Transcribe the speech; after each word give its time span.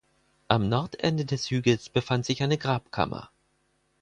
Am 0.47 0.67
Nordende 0.67 1.25
des 1.27 1.51
Hügels 1.51 1.87
befand 1.89 2.25
sich 2.25 2.41
eine 2.41 2.57
Grabkammer. 2.57 3.29